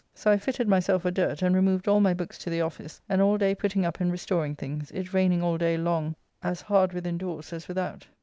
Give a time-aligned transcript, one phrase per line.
[0.15, 3.21] So I fitted myself for dirt, and removed all my books to the office and
[3.21, 7.19] all day putting up and restoring things, it raining all day long as hard within
[7.19, 8.07] doors as without.